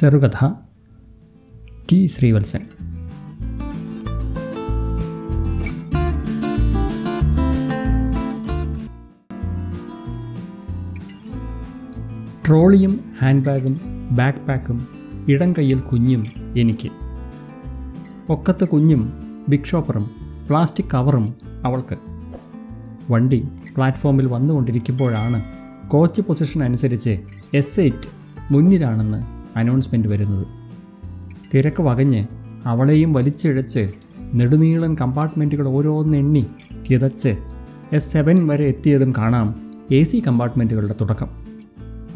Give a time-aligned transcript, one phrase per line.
[0.00, 0.50] ചെറുകഥ
[1.92, 2.60] ടി ശ്രീവത്സൻ.
[12.46, 14.88] ട്രോളിയും ഹാൻഡ് ബാഗും ബാക്ക് പാക്കും
[15.28, 16.88] ഇടം കയ്യിൽ കുഞ്ഞും എനിക്ക്.
[18.28, 19.12] പൊക്കത്ത് കുഞ്ഞും
[19.48, 20.10] ബിഗ് ഷോപ്പറും
[20.48, 21.96] പ്ലാസ്റ്റിക് കവറും അവൾക്ക്.
[23.12, 25.42] വണ്ടി പ്ലാറ്റ്ഫോമിൽ വന്നുകൊണ്ടിരിക്കുമ്പോഴാണ്
[25.88, 27.20] കോച്ച് പൊസിഷൻ അനുസരിച്ച്
[27.54, 28.08] എസ് എയ്റ്റ്
[28.52, 30.46] മുന്നിലാണെന്ന് അനൗൺസ്മെന്റ് വരുന്നത്.
[31.54, 32.26] തിരക്ക് വകഞ്ഞ്
[32.64, 33.92] അവളെയും വലിച്ചിഴച്ച്
[34.34, 36.46] നെടുനീളൻ കമ്പാർട്ട്മെന്റുകൾ ഓരോന്നെണ്ണി
[36.90, 37.36] കിതച്ച്
[37.92, 39.54] എസ് സെവൻ വരെ എത്തിയതും കാണാം
[39.90, 41.28] എ സി കമ്പാർട്ട്മെന്റുകളുടെ തുടക്കം.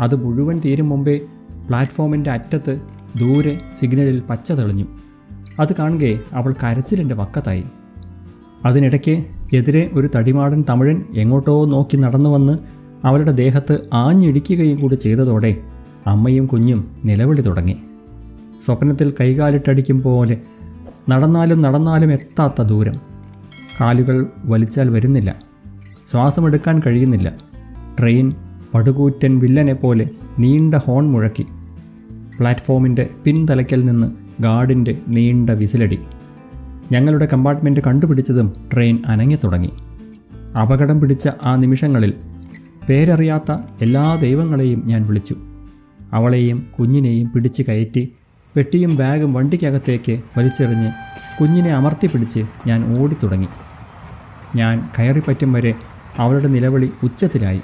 [0.01, 1.21] അത് മുഴുവൻ തീരും മുമ്പേ
[1.69, 2.81] പ്ലാറ്റ്ഫോമിന്റെ അറ്റത്ത്
[3.19, 4.85] ദൂരെ സിഗ്നലിൽ പച്ച തെളിഞ്ഞു.
[5.61, 7.65] അത് കാണുകെ അവൾ കരച്ചിലിന്റെ വക്കത്തായി.
[8.65, 9.25] അതിനിടയ്ക്ക്
[9.57, 12.59] എതിരെ ഒരു തടിമാടൻ തമിഴൻ എങ്ങോട്ടോ നോക്കി നടന്നു വന്ന്
[13.07, 15.57] അവരുടെ ദേഹത്ത് ആഞ്ഞിടിക്കുകയും കൂടി ചെയ്തതോടെ
[16.07, 17.77] അമ്മയും കുഞ്ഞും നിലവിളി തുടങ്ങി.
[18.65, 20.41] സ്വപ്നത്തിൽ കൈകാലിട്ടടിക്കും പോലെ
[21.09, 22.95] നടന്നാലും നടന്നാലും എത്താത്ത ദൂരം.
[23.81, 25.37] കാലുകൾ വലിച്ചാൽ വരുന്നില്ല.
[26.11, 27.33] ശ്വാസമെടുക്കാൻ കഴിയുന്നില്ല.
[28.01, 28.33] ട്രെയിൻ
[28.75, 31.47] പടുകൂറ്റൻ വില്ലനെ പോലെ നീണ്ട ഹോൺ മുഴക്കി.
[32.39, 35.99] പ്ലാറ്റ്ഫോമിന്റെ പിൻതലയ്ക്കൽ നിന്ന് ഗാർഡിന്റെ നീണ്ട വിസിലടി.
[36.93, 39.71] ഞങ്ങളുടെ കമ്പാർട്ട്മെന്റ് കണ്ടുപിടിച്ചതും ട്രെയിൻ അനങ്ങി തുടങ്ങി.
[40.63, 42.15] അപകടം പിടിച്ച ആ നിമിഷങ്ങളിൽ
[42.89, 45.37] പേരറിയാത്ത എല്ലാ ദൈവങ്ങളെയും ഞാൻ വിളിച്ചു.
[46.15, 48.13] അവളെയും കുഞ്ഞിനെയും പിടിച്ച് കയറ്റി
[48.57, 50.93] പെട്ടിയും ബാഗും വണ്ടിക്കകത്തേക്ക് വലിച്ചെറിഞ്ഞ്
[51.41, 53.49] കുഞ്ഞിനെ അമർത്തിപ്പിടിച്ച് ഞാൻ ഓടിത്തുടങ്ങി.
[54.57, 55.75] ഞാൻ കയറിപ്പറ്റും വരെ
[56.19, 57.63] അവളുടെ നിലവിളി ഉച്ചത്തിലായി.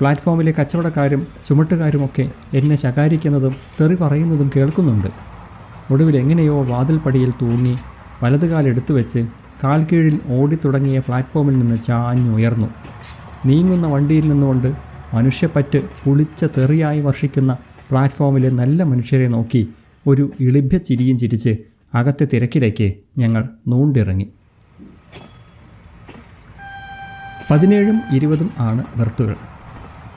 [0.00, 5.08] പ്ലാറ്റ്ഫോമിലെ കച്ചവടക്കാരും ചുമട്ടുകാരുമൊക്കെ എന്നെ ശകാരിക്കുന്നതും തെറി പറയുന്നതും കേൾക്കുന്നുണ്ട്.
[5.90, 7.76] ഒടുവിൽ എങ്ങനെയോ വാതിൽപ്പടിയിൽ തൂങ്ങി
[8.22, 9.26] വലതുകാലെടുത്തു വെച്ച്
[9.64, 9.86] കാൽ
[10.26, 12.66] ഓടിത്തുടങ്ങിയ പ്ലാറ്റ്ഫോമിൽ നിന്ന് ചാഞ്ഞുയർന്നു.
[13.46, 17.56] നീങ്ങുന്ന വണ്ടിയിൽ നിന്നുകൊണ്ട് മനുഷ്യപ്പറ്റ് പുളിച്ച തെറിയായി വർഷിക്കുന്ന
[17.90, 19.68] പ്ലാറ്റ്ഫോമിലെ നല്ല മനുഷ്യരെ നോക്കി
[20.06, 21.56] ഒരു ഇളിഭ്യ ചിരിയും ചിരിച്ച്
[21.94, 24.28] അകത്തെ തിരക്കിലേക്ക് ഞങ്ങൾ നൂണ്ടിറങ്ങി.
[27.50, 29.36] പതിനേഴും ഇരുപതും ആണ് ബർത്തുകൾ.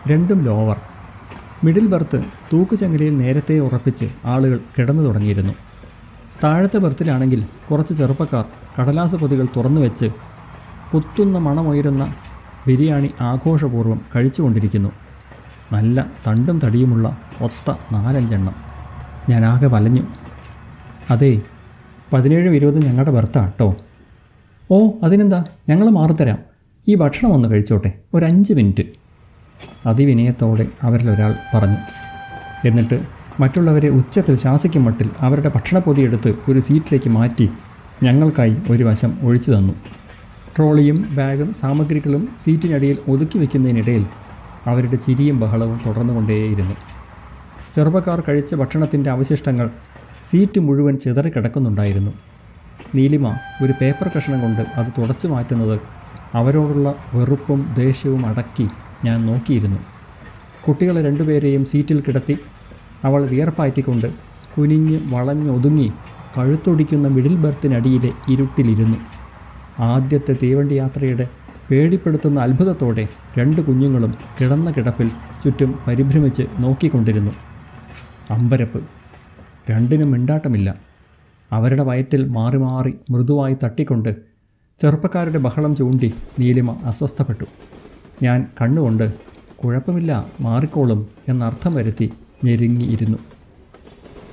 [0.07, 0.77] രണ്ടും ലോവർ.
[1.63, 5.53] മിഡിൽ ബർത്ത് തൂക്കുചങ്ങലയിൽ നേരത്തെ ഉറപ്പിച്ച് ആളുകൾ കിടന്നു തുടങ്ങിയിരുന്നു.
[6.43, 8.45] താഴത്തെ ബർത്തിലാണെങ്കിൽ കുറച്ച് ചെറുപ്പക്കാർ
[8.79, 10.05] കടലാസ് പൊതികൾ തുറന്നു വെച്ച്
[10.93, 12.15] കുത്തുന്ന മണമുയരുന്ന
[12.67, 14.89] ബിരിയാണി ആഘോഷപൂർവം കഴിച്ചുകൊണ്ടിരിക്കുന്നു.
[15.71, 18.55] നല്ല തണ്ടും തടിയുമുള്ള ഒത്ത നാലഞ്ചെണ്ണം.
[19.29, 20.01] ഞാൻ ആകെ വലഞ്ഞു.
[21.09, 21.41] അതെ
[22.13, 23.75] പതിനേഴും ഇരുപതും ഞങ്ങളുടെ ബർത്താ കേട്ടോ
[24.71, 25.43] ഓ അതിനെന്താ?
[25.69, 26.37] ഞങ്ങൾ മാറിത്തരാം.
[26.87, 27.93] ഈ ഭക്ഷണം ഒന്ന് കഴിച്ചോട്ടെ.
[28.13, 28.83] ഒരു അഞ്ച് മിനിറ്റ്.
[29.85, 31.77] അതിവിനയത്തോടെ അവരിലൊരാൾ പറഞ്ഞു.
[32.67, 33.03] എന്നിട്ട്
[33.39, 37.49] മറ്റുള്ളവരെ ഉച്ചത്തിൽ ശാസിക്കും മട്ടിൽ അവരുടെ ഭക്ഷണപ്പൊതിയെടുത്ത് ഒരു സീറ്റിലേക്ക് മാറ്റി
[38.03, 39.73] ഞങ്ങൾക്കായി ഒരു വശം ഒഴിച്ചു തന്നു.
[40.57, 44.05] ട്രോളിയും ബാഗും സാമഗ്രികളും സീറ്റിനടിയിൽ ഒതുക്കി വയ്ക്കുന്നതിനിടയിൽ
[44.67, 46.75] അവരുടെ ചിരിയും ബഹളവും തുടർന്നു തുടർന്നുകൊണ്ടേയിരുന്നു.
[47.75, 49.69] ചെറുപ്പക്കാർ കഴിച്ച ഭക്ഷണത്തിന്റെ അവശിഷ്ടങ്ങൾ
[50.29, 52.11] സീറ്റ് മുഴുവൻ ചിതറിക്കിടക്കുന്നുണ്ടായിരുന്നു.
[52.95, 55.79] നീലിമ ഒരു പേപ്പർ കഷ്ണം കൊണ്ട് അത് തുടച്ചു മാറ്റുന്നത്
[56.35, 58.69] അവരോടുള്ള വെറുപ്പും ദേഷ്യവും അടക്കി
[59.05, 59.79] ഞാൻ നോക്കിയിരുന്നു.
[60.67, 62.37] കുട്ടികളെ രണ്ടുപേരെയും സീറ്റിൽ കിടത്തി
[63.03, 64.07] അവൾ വിയർപ്പാറ്റിക്കൊണ്ട്
[64.57, 65.91] കുനിഞ്ഞ് വളഞ്ഞൊതുങ്ങി
[66.37, 69.16] കഴുത്തൊടിക്കുന്ന മിഡിൽ ബർത്തിനടിയിലെ ഇരുട്ടിലിരുന്നു.
[69.79, 71.27] ആദ്യത്തെ തീവണ്ടി യാത്രയുടെ
[71.71, 73.07] പേടിപ്പെടുത്തുന്ന അത്ഭുതത്തോടെ
[73.37, 75.11] രണ്ട് കുഞ്ഞുങ്ങളും കിടന്ന കിടപ്പിൽ
[75.43, 77.31] ചുറ്റും പരിഭ്രമിച്ച് നോക്കിക്കൊണ്ടിരുന്നു.
[78.29, 78.83] അമ്പരപ്പ്.
[79.71, 80.75] രണ്ടിനും മിണ്ടാട്ടമില്ല.
[81.51, 84.15] അവരുടെ വയറ്റിൽ മാറി മാറി മൃദുവായി തട്ടിക്കൊണ്ട്
[84.81, 87.43] ചെറുപ്പക്കാരുടെ ബഹളം ചൂണ്ടി നീലിമ അസ്വസ്ഥപ്പെട്ടു.
[88.23, 89.13] ഞാൻ കണ്ണുകൊണ്ട്
[89.55, 93.17] കുഴപ്പമില്ല മാറിക്കോളും എന്നർത്ഥം വരുത്തി ഞെരുങ്ങിയിരുന്നു.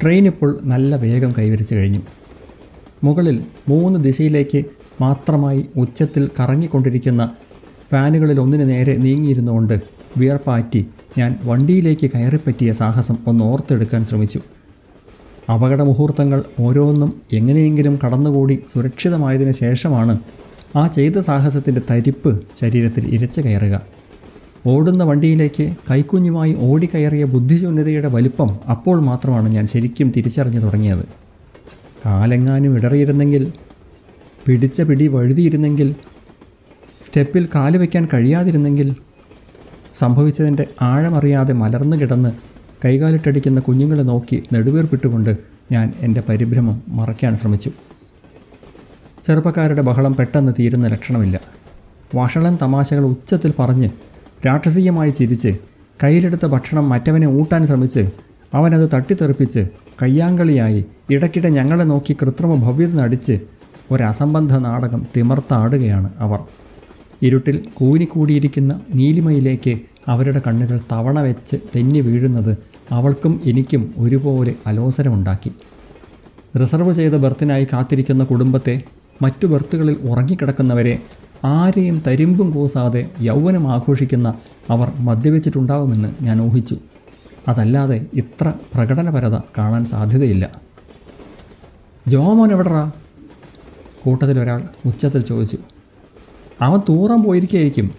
[0.03, 2.00] ട്രെയിൻ ഇപ്പോൾ നല്ല വേഗം കൈവരിച്ചു കഴിഞ്ഞു.
[3.04, 4.65] മുകളിൽ മൂന്ന് ദിശയിലേക്ക്
[5.00, 7.34] മാത്രമായി ഉച്ചത്തിൽ കറങ്ങിക്കൊണ്ടിരിക്കുന്ന
[7.93, 9.80] ഫാനുകളിൽ ഒന്നിന് നേരെ നീങ്ങിയിരുന്നുകൊണ്ട്
[10.16, 10.86] വിയർപ്പാറ്റി
[11.19, 14.41] ഞാൻ വണ്ടിയിലേക്ക് കയറിപ്പറ്റിയ സാഹസം ഒന്ന് ഓർത്തെടുക്കാൻ ശ്രമിച്ചു.
[15.54, 20.21] അപകട മുഹൂർത്തങ്ങൾ ഓരോന്നും എങ്ങനെയെങ്കിലും കടന്നുകൂടി സുരക്ഷിതമായതിനു ശേഷമാണ്
[20.77, 23.83] ആ ചെയ്ത സാഹസത്തിന്റെ തരിപ്പ് ശരീരത്തിൽ ഇരച്ചു കയറുക.
[24.66, 31.04] ഓടുന്ന വണ്ടിയിലേക്ക് കൈക്കുഞ്ഞുമായി ഓടിക്കയറിയ ബുദ്ധിശൂന്യതയുടെ വലിപ്പം അപ്പോൾ മാത്രമാണ് ഞാൻ ശരിക്കും തിരിച്ചറിഞ്ഞു തുടങ്ങിയത്.
[32.07, 33.53] കാലെങ്ങാനും ഇടറിയിരുന്നെങ്കിൽ
[34.47, 35.95] പിടിച്ച പിടി വഴുതിയിരുന്നെങ്കിൽ
[37.07, 38.95] സ്റ്റെപ്പിൽ കാൽ വയ്ക്കാൻ കഴിയാതിരുന്നെങ്കിൽ
[39.99, 42.33] സംഭവിച്ചതിന്റെ ആഴമറിയാതെ മലർന്നു കിടന്ന്
[42.85, 45.37] കൈകാലിട്ടടിക്കുന്ന കുഞ്ഞുങ്ങളെ നോക്കി നെടുവീർപ്പിട്ടുകൊണ്ട്
[45.73, 47.71] ഞാൻ എന്റെ പരിഭ്രമം മറയ്ക്കാൻ ശ്രമിച്ചു.
[49.27, 51.41] ചെറുപ്പക്കാരുടെ ബഹളം പെട്ടെന്ന് തീരുന്ന ലക്ഷണമില്ല.
[52.15, 53.91] വഷളൻ തമാശകൾ ഉച്ചത്തിൽ പറഞ്ഞ്
[54.47, 55.57] രാക്ഷസീയമായി ചിരിച്ച്
[56.05, 58.11] കയ്യിലെടുത്ത ഭക്ഷണം മറ്റവനെ ഊട്ടാൻ ശ്രമിച്ച്
[58.55, 59.67] അവനത് തട്ടിത്തെറിപ്പിച്ച്
[60.03, 63.41] കയ്യാങ്കളിയായി ഇടയ്ക്കിടെ ഞങ്ങളെ നോക്കി കൃത്രിമ ഭവ്യത നടിച്ച്
[63.91, 66.39] ഒരസംബന്ധ നാടകം തിമർത്താടുകയാണ് അവർ.
[67.22, 72.59] ഇരുട്ടിൽ കൂനിക്കൂടിയിരിക്കുന്ന നീലിമയിലേക്ക് അവരുടെ കണ്ണുകൾ തവണ വെച്ച് തെന്നി വീഴുന്നത്
[72.91, 75.53] അവൾക്കും എനിക്കും ഒരുപോലെ അലോസരമുണ്ടാക്കി.
[76.60, 78.83] റിസർവ് ചെയ്ത ബർത്തിനായി കാത്തിരിക്കുന്ന കുടുംബത്തെ
[79.22, 81.03] മറ്റു ബർത്തുകളിൽ ഉറങ്ങിക്കിടക്കുന്നവരെ
[81.45, 84.34] ആരെയും തരിമ്പും കൂസാതെ യൗവനം ആഘോഷിക്കുന്ന
[84.71, 86.77] അവർ മദ്യവെച്ചിട്ടുണ്ടാവുമെന്ന് ഞാൻ ഊഹിച്ചു.
[87.48, 90.51] അതല്ലാതെ ഇത്ര പ്രകടനപരത കാണാൻ സാധ്യതയില്ല.
[92.09, 92.92] ജോമോൻ എവിടറാ
[94.04, 95.59] കൂട്ടത്തിലൊരാൾ ഉച്ചത്തിൽ ചോദിച്ചു
[96.60, 97.91] അവൻ തൂറാൻ പോയിരിക്കുകയായിരിക്കും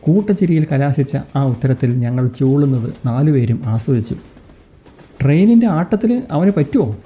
[0.00, 4.16] കൂട്ടച്ചിരിയിൽ കലാശിച്ച ആ ഉത്തരത്തിൽ ഞങ്ങൾ ചൂളുന്നത് നാലുപേരും ആസ്വദിച്ചു.
[5.22, 6.96] ട്രെയിനിന്റെ ആട്ടത്തിൽ അവന് പറ്റുമോ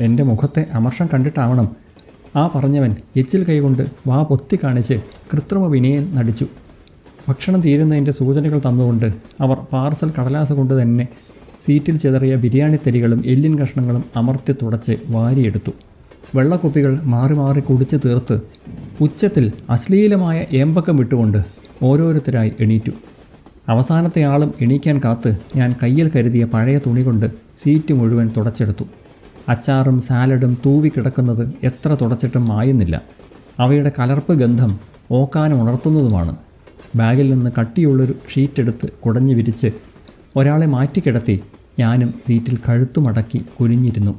[0.00, 1.68] എന്റെ മുഖത്തെ അമർഷം കണ്ടിട്ടാവണം.
[2.36, 4.94] ആ പറഞ്ഞവൻ എച്ചിൽ കൈകൊണ്ട് വാ പൊത്തി കാണിച്ച്
[5.32, 6.46] കൃത്രിമ വിനയം നടിച്ചു.
[7.28, 11.08] ഭക്ഷണം തീരുന്നതിന്റെ സൂചനകൾ തന്നുകൊണ്ട് അവർ പാർസൽ കടലാസ് കൊണ്ട് തന്നെ
[11.66, 15.70] സീറ്റിൽ ചിതറിയ ബിരിയാണി തരികളും എല്ലിൻ കഷ്ണങ്ങളും അമർത്തി തുടച്ച് വാരിയെടുത്തു.
[16.34, 18.40] വെള്ളക്കുപ്പികൾ മാറി മാറി കുടിച്ച് തീർത്ത്
[19.00, 21.38] ഉച്ചത്തിൽ അശ്ലീലമായ ഏമ്പക്കം വിട്ടുകൊണ്ട്
[21.82, 22.90] ഓരോരുത്തരായി എണീറ്റു.
[23.68, 27.26] അവസാനത്തെ ആളും എണീക്കാൻ കാത്ത് ഞാൻ കയ്യിൽ കരുതിയ പഴയ തുണി കൊണ്ട്
[27.62, 28.84] സീറ്റ് മുഴുവൻ തുടച്ചെടുത്തു.
[29.48, 33.02] അച്ചാറും സാലഡും തൂവി കിടക്കുന്നത് എത്ര തുടച്ചിട്ടും മായുന്നില്ല.
[33.60, 34.78] അവയുടെ കലർപ്പ് ഗന്ധം
[35.10, 36.36] ഓക്കാനം ഉണർത്തുന്നതുമാണ്.
[36.96, 39.72] ബാഗിൽ നിന്ന് കട്ടിയുള്ളൊരു ഷീറ്റെടുത്ത് കുടഞ്ഞു വിരിച്ച്
[40.36, 41.40] ഒരാളെ മാറ്റിക്കിടത്തി
[41.78, 44.14] ഞാനും സീറ്റിൽ കഴുത്തുമടക്കി കുനിഞ്ഞിരുന്നു.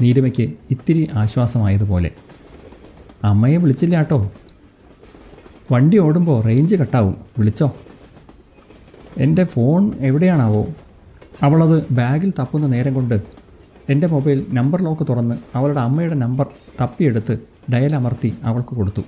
[0.00, 2.10] നീലിമയ്ക്ക് ഇത്തിരി ആശ്വാസമായതുപോലെ.
[3.24, 4.32] അമ്മയെ വിളിച്ചില്ല കേട്ടോ
[5.72, 7.76] വണ്ടി ഓടുമ്പോൾ റേഞ്ച് കട്ടാവും വിളിച്ചോ?
[9.16, 10.66] എന്റെ ഫോൺ എവിടെയാണാവോ?
[11.42, 13.22] അവളത് ബാഗിൽ തപ്പുന്ന നേരം കൊണ്ട്
[13.88, 16.46] എന്റെ മൊബൈൽ നമ്പർ ലോക്ക് തുറന്ന് അവളുടെ അമ്മയുടെ നമ്പർ
[16.80, 17.38] തപ്പിയെടുത്ത്
[17.72, 19.02] ഡയൽ അമർത്തി അവൾക്ക് കൊടുത്തു.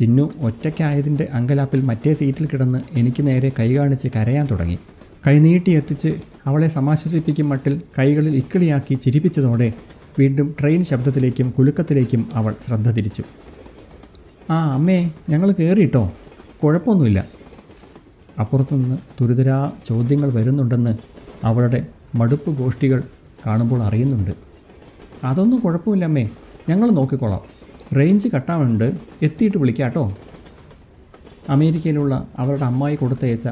[0.00, 4.78] ചിന്നു ഒറ്റയ്ക്കായതിന്റെ അങ്കലാപ്പിൽ മറ്റേ സീറ്റിൽ കിടന്ന് എനിക്ക് നേരെ കൈ കാണിച്ച് കരയാൻ തുടങ്ങി.
[5.26, 6.08] കൈ നീട്ടി എത്തിച്ച്
[6.46, 9.72] അവളെ സമാശ്വസിപ്പിക്കും മട്ടിൽ കൈകളിൽ ഇക്കിളിയാക്കി ചിരിപ്പിച്ചതോടെ
[10.18, 13.22] വീണ്ടും ട്രെയിൻ ശബ്ദത്തിലേക്കും കുലുക്കത്തിലേക്കും അവൾ ശ്രദ്ധ തിരിച്ചു.
[14.50, 16.12] ആ അമ്മേ ഞങ്ങൾ കയറിയിട്ടോ
[16.64, 17.26] കുഴപ്പമൊന്നുമില്ല.
[18.40, 20.96] അപ്പുറത്തുനിന്ന് തുരിതരാ ചോദ്യങ്ങൾ വരുന്നുണ്ടെന്ന്
[21.44, 23.02] അവളുടെ മടുപ്പ് ഗോഷ്ഠികൾ
[23.46, 24.30] കാണുമ്പോൾ അറിയുന്നുണ്ട്.
[25.24, 26.28] അതൊന്നും കുഴപ്പമില്ല അമ്മേ.
[26.68, 27.40] ഞങ്ങൾ നോക്കിക്കോളാം.
[27.96, 28.98] റേഞ്ച് കട്ടാവുന്നുണ്ട്.
[29.22, 30.16] എത്തിയിട്ട് വിളിക്കാട്ടോ.
[31.48, 33.48] അമേരിക്കയിലുള്ള അവരുടെ അമ്മായി കൊടുത്തയച്ച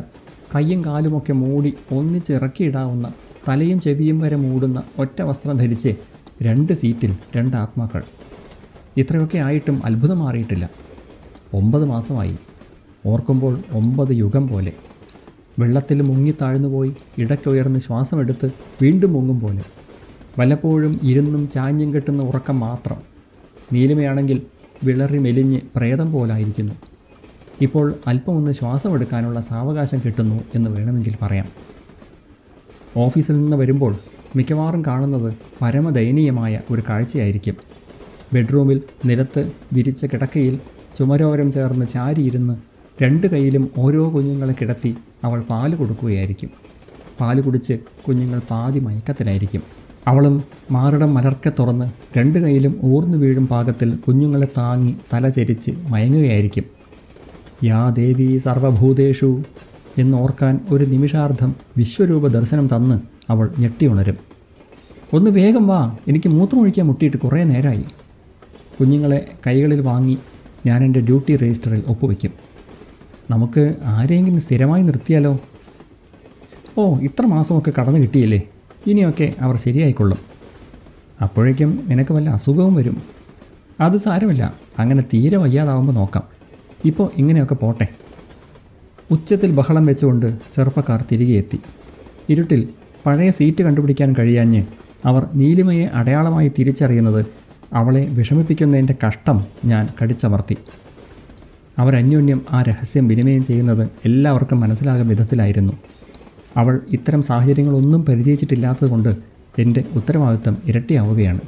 [0.54, 3.12] കയ്യും കാലുമൊക്കെ മൂടി ഒന്നിച്ചിറക്കിയിടാവുന്ന
[3.48, 8.02] തലയും ചെവിയും വരെ മൂടുന്ന ഒറ്റ വസ്ത്രം ധരിച്ച് രണ്ട് സീറ്റിൽ രണ്ട് ആത്മാക്കൾ.
[8.96, 10.70] ഇത്രയൊക്കെ ആയിട്ടും അത്ഭുതം മാറിയിട്ടില്ല.
[11.54, 12.38] ഒമ്പത് മാസമായി.
[13.06, 14.72] ഓർക്കുമ്പോൾ ഒമ്പത് യുഗം പോലെ.
[15.58, 18.50] വെള്ളത്തിൽ മുങ്ങി താഴ്ന്നു മുങ്ങിത്താഴ്ന്നുപോയി ഇടയ്ക്കുയർന്ന് ശ്വാസമെടുത്ത്
[18.82, 19.64] വീണ്ടും മുങ്ങും പോലെ.
[20.38, 22.96] വല്ലപ്പോഴും ഇരുന്നും ചാഞ്ഞും കെട്ടുന്ന ഉറക്കം മാത്രം.
[23.72, 24.42] നീലിമയാണെങ്കിൽ
[24.84, 26.74] വിളറി മെലിഞ്ഞ് പ്രേതം പോലായിരിക്കുന്നു.
[27.60, 31.48] ഇപ്പോൾ അല്പമൊന്ന് ശ്വാസമെടുക്കാനുള്ള സാവകാശം കിട്ടുന്നു എന്ന് വേണമെങ്കിൽ പറയാം.
[32.96, 33.96] ഓഫീസിൽ നിന്ന് വരുമ്പോൾ
[34.36, 37.56] മിക്കവാറും കാണുന്നത് പരമദയനീയമായ ഒരു കാഴ്ചയായിരിക്കും.
[38.34, 39.42] ബെഡ്റൂമിൽ നിലത്ത്
[39.72, 40.58] വിരിച്ച കിടക്കയിൽ
[40.98, 42.54] ചുമരോരം ചേർന്ന് ചാരിയിരുന്ന്
[43.02, 44.94] രണ്ട് കൈയിലും ഓരോ കുഞ്ഞുങ്ങളെ കിടത്തി
[45.24, 46.50] അവൾ പാൽ കൊടുക്കുകയായിരിക്കും.
[47.20, 47.74] പാൽ കുടിച്ച്
[48.08, 49.62] കുഞ്ഞുങ്ങൾ പാതി മയക്കത്തിലായിരിക്കും.
[50.08, 50.34] അവളും
[50.70, 51.86] മാറിടം മലർക്കെ തുറന്ന്
[52.18, 56.64] രണ്ട് കൈയിലും ഊർന്നു വീഴും പാകത്തിൽ കുഞ്ഞുങ്ങളെ താങ്ങി തല ചരിച്ച് മയങ്ങുകയായിരിക്കും.
[57.64, 59.42] യാ ദേവി സർവഭൂതേഷു
[59.98, 64.16] എന്നോർക്കാൻ ഒരു നിമിഷാർദ്ധം വിശ്വരൂപ ദർശനം തന്ന് അവൾ ഞെട്ടി ഉണരും.
[65.12, 65.96] ഒന്ന് വേഗം വാ.
[66.08, 67.84] എനിക്ക് മൂത്രമൊഴിക്കാൻ മുട്ടിയിട്ട് കുറേ നേരമായി
[68.80, 70.18] കുഞ്ഞുങ്ങളെ കൈകളിൽ വാങ്ങി
[70.66, 72.30] ഞാൻ എന്റെ ഡ്യൂട്ടി രജിസ്റ്ററിൽ ഒപ്പുവെക്കും
[73.30, 75.40] നമുക്ക് ആരെയെങ്കിലും സ്ഥിരമായി നിർത്തിയാലോ?
[76.78, 78.42] ഓ ഇത്ര മാസമൊക്കെ കടന്നു കിട്ടിയില്ലേ?
[78.86, 80.18] ഇനിയൊക്കെ അവർ ശരിയായിക്കൊള്ളും.
[81.22, 83.02] അപ്പോഴേക്കും നിനക്ക് വല്ല അസുഖവും വരും.
[83.80, 84.54] അത് സാരമില്ല.
[84.78, 86.24] അങ്ങനെ തീരെ വയ്യാതാവുമ്പോൾ നോക്കാം.
[86.84, 87.86] ഇപ്പോൾ ഇങ്ങനെയൊക്കെ പോട്ടെ.
[89.10, 91.60] ഉച്ചത്തിൽ ബഹളം വെച്ചുകൊണ്ട് ചെറുപ്പക്കാർ തിരികെ എത്തി
[92.28, 92.68] ഇരുട്ടിൽ
[93.06, 94.64] പഴയ സീറ്റ് കണ്ടുപിടിക്കാൻ കഴിയാഞ്ഞ്
[95.04, 97.26] അവർ നീലിമയെ അടയാളമായി തിരിച്ചറിയുന്നത്
[97.72, 100.56] അവളെ വിഷമിപ്പിക്കുന്നതിന്റെ കഷ്ടം ഞാൻ കടിച്ചമർത്തി.
[101.78, 105.72] അവരന്യോന്യം ആ രഹസ്യം വിനിമയം ചെയ്യുന്നത് എല്ലാവർക്കും മനസ്സിലാകും വിധത്തിലായിരുന്നു.
[106.56, 109.16] അവൾ ഇത്തരം സാഹചര്യങ്ങളൊന്നും പരിചയിച്ചിട്ടില്ലാത്തതുകൊണ്ട്
[109.58, 111.40] എന്റെ ഉത്തരവാദിത്വം ഇരട്ടിയാവുകയാണ്.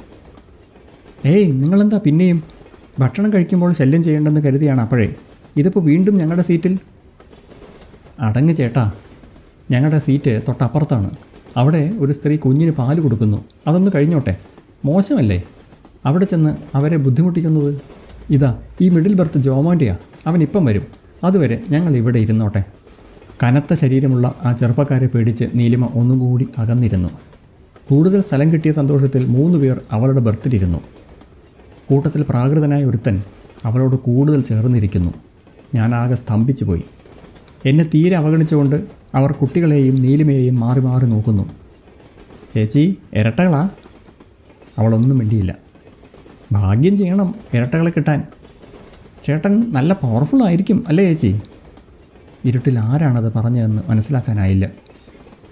[1.25, 2.43] ഏയ് നിങ്ങളെന്താ പിന്നെയും?
[2.99, 5.13] ഭക്ഷണം കഴിക്കുമ്പോൾ ശല്യം ചെയ്യേണ്ടെന്ന് കരുതിയാണ് അപ്പോഴേ.
[5.57, 6.79] ഇതിപ്പോൾ വീണ്ടും ഞങ്ങളുടെ സീറ്റിൽ?
[8.19, 8.91] അടങ്ങ് ചേട്ടാ.
[9.71, 11.09] ഞങ്ങളുടെ സീറ്റ് തൊട്ടപ്പുറത്താണ്.
[11.59, 13.39] അവിടെ ഒരു സ്ത്രീ കുഞ്ഞിന് പാൽ കൊടുക്കുന്നു.
[13.67, 14.33] അതൊന്ന് കഴിഞ്ഞോട്ടെ.
[14.85, 15.39] മോശമല്ലേ?
[16.05, 17.71] അവിടെ ചെന്ന് അവരെ ബുദ്ധിമുട്ടിക്കുന്നത്?
[18.29, 18.49] ഇതാ
[18.81, 19.95] ഈ മിഡിൽ ബർത്ത് ജോമാണ്ടിയാ
[20.27, 20.85] അവൻ ഇപ്പം വരും.
[21.23, 22.61] അതുവരെ ഞങ്ങൾ ഇവിടെ ഇരുന്നോട്ടെ.
[23.43, 27.09] കനത്ത ശരീരമുള്ള ആ ചെറുപ്പക്കാരെ പേടിച്ച് നീലിമ ഒന്നുകൂടി അകന്നിരുന്നു.
[27.89, 30.79] കൂടുതൽ സ്ഥലം കിട്ടിയ സന്തോഷത്തിൽ മൂന്ന് പേർ അവളുടെ ബർത്തിലിരുന്നു.
[31.89, 33.15] കൂട്ടത്തിൽ പ്രാകൃതനായ ഒരുത്തൻ
[33.65, 35.11] അവളോട് കൂടുതൽ ചേർന്നിരിക്കുന്നു.
[35.75, 36.83] ഞാനാകെ സ്തംഭിച്ചു പോയി
[37.65, 41.49] എന്നെ തീരെ അവഗണിച്ചുകൊണ്ട് അവർ കുട്ടികളെയും നീലിമയെയും മാറി മാറി നോക്കുന്നു.
[42.53, 43.69] ചേച്ചി ഇരട്ടകളാ.
[44.77, 45.55] അവളൊന്നും മിണ്ടിയില്ല.
[46.51, 48.23] ഭാഗ്യം ചെയ്യണം ഇരട്ടകളെ കിട്ടാൻ.
[49.23, 51.41] ചേട്ടൻ നല്ല പവർഫുൾ ആയിരിക്കും അല്ലേ ചേച്ചി?
[52.45, 54.69] ഇരുട്ടിൽ ആരാണത് പറഞ്ഞതെന്ന് മനസ്സിലാക്കാനായില്ല.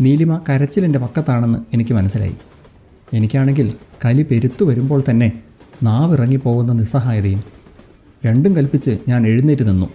[0.02, 2.36] നീലിമ കരച്ചിലിന്റെ പക്കത്താണെന്ന് എനിക്ക് മനസ്സിലായി.
[3.14, 3.74] എനിക്കാണെങ്കിൽ
[4.06, 5.32] കലി പെരുത്തു വരുമ്പോൾ തന്നെ
[5.84, 7.44] നാവിറങ്ങിപ്പോകുന്ന നിസ്സഹായതയും
[8.26, 9.88] രണ്ടും കൽപ്പിച്ച് ഞാൻ എഴുന്നേറ്റ് നിന്നു.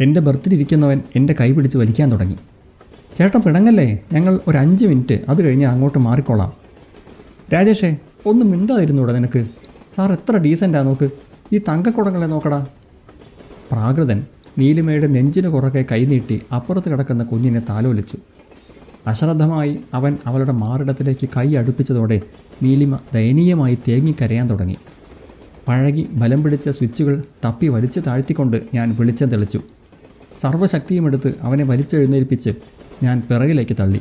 [0.00, 2.36] എന്റെ ബർത്തിലിരിക്കുന്നവൻ എന്റെ കൈ പിടിച്ച് വലിക്കാൻ തുടങ്ങി.
[3.18, 4.04] ചേട്ടൻ പിണങ്ങല്ലേ?
[4.12, 6.52] ഞങ്ങൾ ഒരു അഞ്ച് മിനിറ്റ് അത് കഴിഞ്ഞ് അങ്ങോട്ട് മാറിക്കോളാം.
[7.54, 9.46] രാജേഷേ ഒന്ന് മിണ്ടാതിരുന്നൂടെ നിനക്ക്.
[9.96, 11.10] സാർ എത്ര ഡീസന്റാ നോക്ക്.
[11.52, 12.66] ഈ തങ്കക്കുടങ്ങളെ നോക്കടാ.
[13.72, 14.26] പ്രാകൃതൻ
[14.58, 18.16] നീലിമയുടെ നെഞ്ചിന് കുറക്കെ കൈനീട്ടി അപ്പുറത്ത് കിടക്കുന്ന കുഞ്ഞിനെ താലോലിച്ചു.
[19.06, 22.20] അശ്രദ്ധമായി അവൻ അവളുടെ മാറിടത്തിലേക്ക് കൈ അടുപ്പിച്ചതോടെ
[22.62, 24.76] നീലിമ ദയനീയമായി തേങ്ങിക്കരയാൻ തുടങ്ങി.
[25.68, 29.60] പഴകി ബലം പിടിച്ച സ്വിച്ചുകൾ തപ്പി വലിച്ചു താഴ്ത്തിക്കൊണ്ട് ഞാൻ വെളിച്ചം തെളിച്ചു
[30.40, 32.50] സർവശക്തിയുമെടുത്ത് അവനെ വലിച്ചെഴുന്നേൽപ്പിച്ച്
[33.02, 34.00] ഞാൻ പിറകിലേക്ക് തള്ളി.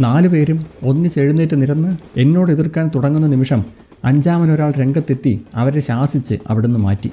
[0.00, 3.64] നാലുപേരും ഒന്നിച്ചെഴുന്നേറ്റ് നിരന്ന് എന്നോട് എതിർക്കാൻ തുടങ്ങുന്ന നിമിഷം
[4.04, 7.10] അഞ്ചാമനൊരാൾ രംഗത്തെത്തി അവരെ ശാസിച്ച് അവിടുന്ന് മാറ്റി.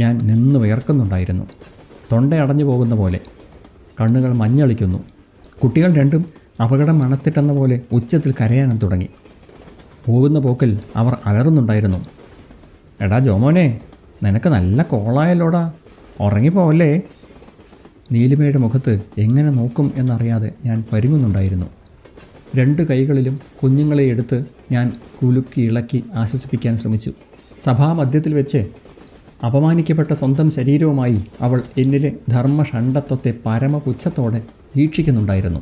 [0.00, 1.44] ഞാൻ നിന്ന് വിയർക്കുന്നുണ്ടായിരുന്നു.
[2.12, 3.20] തൊണ്ടയടഞ്ഞു പോകുന്ന പോലെ.
[4.00, 5.04] കണ്ണുകൾ മഞ്ഞളിക്കുന്നു.
[5.62, 6.24] കുട്ടികൾ രണ്ടും
[6.62, 9.08] അപകടം മണത്തിട്ടെന്ന പോലെ ഉച്ചത്തിൽ കരയാനും തുടങ്ങി.
[10.06, 12.04] പോകുന്ന പോക്കിൽ അവർ അലറുന്നുണ്ടായിരുന്നു.
[13.00, 13.80] എടാ ജോമോനെ
[14.22, 15.72] നിനക്ക് നല്ല കോളായല്ലോടാ.
[16.20, 17.00] ഉറങ്ങിപ്പോവല്ലേ?
[18.14, 21.68] നീലിമയുടെ മുഖത്ത് എങ്ങനെ നോക്കും എന്നറിയാതെ ഞാൻ പരുങ്ങുന്നുണ്ടായിരുന്നു.
[22.58, 24.38] രണ്ട് കൈകളിലും കുഞ്ഞുങ്ങളെ എടുത്ത്
[24.72, 24.86] ഞാൻ
[25.18, 27.12] കുലുക്കി ഇളക്കി ആശ്വസിപ്പിക്കാൻ ശ്രമിച്ചു.
[27.64, 28.60] സഭാമധ്യത്തിൽ വെച്ച്
[29.46, 34.40] അപമാനിക്കപ്പെട്ട സ്വന്തം ശരീരവുമായി അവൾ എന്നിലെ ധർമ്മഷണ്ഡത്വത്തെ പരമപുച്ഛത്തോടെ
[34.76, 35.60] വീക്ഷിക്കുന്നുണ്ടായിരുന്നു.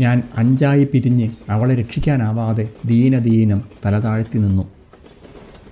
[0.00, 4.64] ഞാൻ അഞ്ചായി പിരിഞ്ഞ് അവളെ രക്ഷിക്കാനാവാതെ ദീനദീനം തലതാഴ്ത്തി നിന്നു.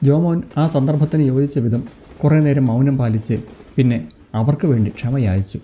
[0.02, 1.82] ജോമോൻ ആ സന്ദർഭത്തിന് യോജിച്ച വിധം
[2.22, 3.36] കുറേ നേരം മൗനം പാലിച്ച്
[3.76, 3.98] പിന്നെ
[4.34, 5.58] അവർക്ക് വേണ്ടി ക്ഷമയാചിച്ചു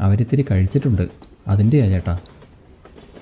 [0.00, 1.08] അവരിത്തിരി കഴിച്ചിട്ടുണ്ട്.
[1.48, 2.18] അതിന്റെയാ ചേട്ടാ.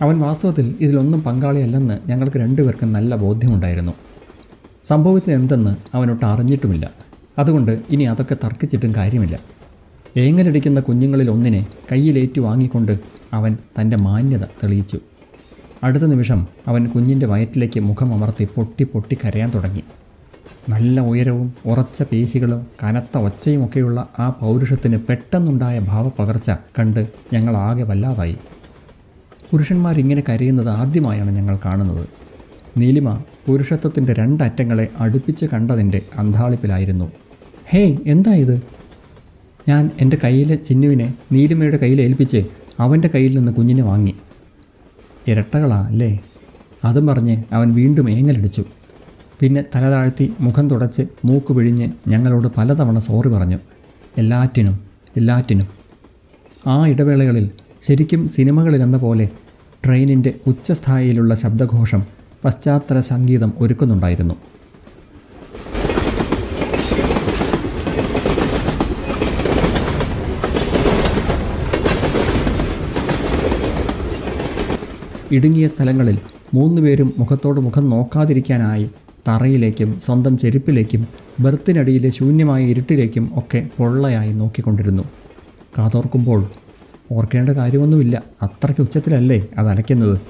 [0.03, 3.93] അവൻ വാസ്തവത്തിൽ ഇതിലൊന്നും പങ്കാളിയല്ലെന്ന് ഞങ്ങൾക്ക് രണ്ടുപേർക്കും നല്ല ബോധ്യമുണ്ടായിരുന്നു.
[4.85, 6.91] സംഭവിച്ചത് എന്തെന്ന് അവനൊട്ട് അറിഞ്ഞിട്ടുമില്ല.
[7.39, 9.41] അതുകൊണ്ട് ഇനി അതൊക്കെ തർക്കിച്ചിട്ടും കാര്യമില്ല.
[10.17, 12.99] ഏങ്ങലടിക്കുന്ന കുഞ്ഞുങ്ങളിൽ ഒന്നിനെ കയ്യിലേറ്റു വാങ്ങിക്കൊണ്ട്
[13.33, 14.99] അവൻ തന്റെ മാന്യത തെളിയിച്ചു.
[15.83, 19.83] അടുത്ത നിമിഷം അവൻ കുഞ്ഞിന്റെ വയറ്റിലേക്ക് മുഖം അമർത്തി പൊട്ടി പൊട്ടി കരയാൻ തുടങ്ങി.
[20.69, 28.37] നല്ല ഉയരവും ഉറച്ച പേശികളും കനത്ത ഒച്ചയുമൊക്കെയുള്ള ആ പൗരുഷത്തിന് പെട്ടെന്നുണ്ടായ ഭാവപ്പകർച്ച കണ്ട് ഞങ്ങൾ ആകെ വല്ലാതായി
[29.51, 32.09] പുരുഷന്മാരിങ്ങനെ കരയുന്നത് ആദ്യമായാണ് ഞങ്ങൾ കാണുന്നത്.
[32.77, 37.13] നീലിമ പുരുഷത്വത്തിന്റെ രണ്ടറ്റങ്ങളെ അടുപ്പിച്ച് കണ്ടതിന്റെ അന്താളിപ്പിലായിരുന്നു
[37.69, 38.63] ഹേയ് എന്താ ഇത്?
[39.69, 42.47] ഞാൻ എന്റെ കയ്യിലെ ചിന്നുവിനെ നീലിമയുടെ കയ്യിൽ ഏൽപ്പിച്ച്
[42.81, 44.15] അവന്റെ കയ്യിൽ നിന്ന് കുഞ്ഞിനെ വാങ്ങി.
[45.29, 46.21] ഇരട്ടകളാ അല്ലേ?
[46.85, 48.65] അതും പറഞ്ഞ് അവൻ വീണ്ടും ഏങ്ങലടിച്ചു.
[49.41, 53.59] പിന്നെ തല താഴ്ത്തി മുഖം തുടച്ച് മൂക്ക് പിഴിഞ്ഞ് ഞങ്ങളോട് പലതവണ സോറി പറഞ്ഞു.
[54.19, 54.77] എല്ലാറ്റിനും
[55.17, 55.69] എല്ലാറ്റിനും.
[56.67, 57.51] ആ ഇടവേളകളിൽ
[57.83, 59.29] ശരിക്കും സിനിമകളിലെന്ന പോലെ
[59.85, 62.03] ട്രെയിനിന്റെ ഉച്ചസ്ഥായിയിലുള്ള ശബ്ദഘോഷം
[62.45, 64.37] പശ്ചാത്തല സംഗീതം ഒരുക്കുന്നുണ്ടായിരുന്നു.
[75.33, 76.19] ഇടുങ്ങിയ സ്ഥലങ്ങളിൽ
[76.55, 78.87] മൂന്നുപേരും മുഖത്തോട് മുഖം നോക്കാതിരിക്കാനായി
[79.29, 81.07] തറയിലേക്കും സ്വന്തം ചെരുപ്പിലേക്കും
[81.41, 85.03] ബെർത്തിനടിയിലെ ശൂന്യമായ ഇരുട്ടിലേക്കും ഒക്കെ പൊള്ളയായി നോക്കിക്കൊണ്ടിരുന്നു.
[85.79, 86.47] കാതോർക്കുമ്പോൾ
[87.13, 88.23] ഓർക്കേണ്ട കാര്യമൊന്നുമില്ല.
[88.43, 90.21] അത്രയ്ക്ക് ഉച്ചത്തിലല്ലേ അത് അലയ്ക്കുന്നത്?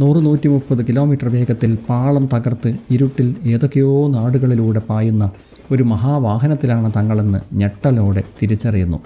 [0.00, 5.30] നൂറ് നൂറ്റി മുപ്പത് കിലോമീറ്റർ വേഗത്തിൽ പാളം തകർത്ത് ഇരുട്ടിൽ ഏതൊക്കെയോ നാടുകളിലൂടെ പായുന്ന
[5.70, 8.98] ഒരു മഹാവാഹനത്തിലാണ് തങ്ങളെന്ന് ഞെട്ടലോടെ തിരിച്ചറിയുന്നു.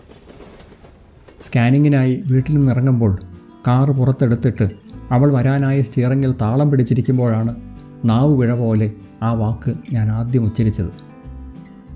[1.46, 3.18] സ്കാനിങ്ങിനായി വീട്ടിൽ നിന്നിറങ്ങുമ്പോൾ
[3.66, 4.70] കാറ് പുറത്തെടുത്തിട്ട്
[5.11, 7.74] അവൾ വരാനായ സ്റ്റിയറിങ്ങിൽ താളം പിടിച്ചിരിക്കുമ്പോഴാണ്
[8.04, 8.92] നാവ് പിഴ പോലെ
[9.23, 10.87] ആ വാക്ക് ഞാൻ ആദ്യം ഉച്ചരിച്ചത്.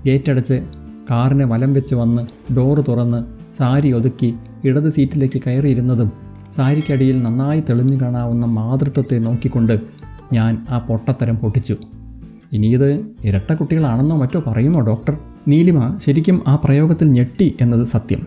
[0.05, 0.63] ഗേറ്റടച്ച്
[1.11, 3.23] കാറിനെ വലം വെച്ച് വന്ന് ഡോറ് തുറന്ന്
[3.57, 6.11] സാരി ഒതുക്കി ഇടത് സീറ്റിലേക്ക് കയറിയിരുന്നതും
[6.55, 9.79] സാരിക്കടിയിൽ നന്നായി തെളിഞ്ഞു കാണാവുന്ന മാതൃത്വത്തെ നോക്കിക്കൊണ്ട്
[10.33, 11.77] ഞാൻ ആ പൊട്ടത്തരം പൊട്ടിച്ചു.
[12.53, 15.17] ഇനിയത് ഇരട്ട കുട്ടികളാണെന്നോ മറ്റോ പറയുമോ ഡോക്ടർ?
[15.47, 18.19] നീലിമ ശരിക്കും ആ പ്രയോഗത്തിൽ ഞെട്ടി എന്നത് സത്യം.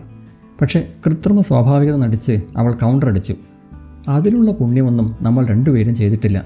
[0.61, 3.35] പക്ഷേ കൃത്രിമ സ്വാഭാവികത നടിച്ച് അവൾ കൗണ്ടർ അടിച്ചു.
[4.07, 6.45] അതിലുള്ള പുണ്യമൊന്നും നമ്മൾ രണ്ടുപേരും ചെയ്തിട്ടില്ല.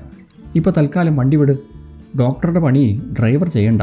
[0.57, 1.55] ഇപ്പോൾ തൽക്കാലം വണ്ടി വിട്
[2.19, 2.83] ഡോക്ടറുടെ പണി
[3.19, 3.81] ഡ്രൈവർ ചെയ്യണ്ട.